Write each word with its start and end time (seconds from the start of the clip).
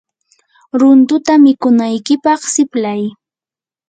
runtuta 0.79 1.31
mikunaykipaq 1.43 2.41
siplay. 2.53 3.01